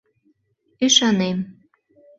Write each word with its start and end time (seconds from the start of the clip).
Ӱшанем. 0.85 1.37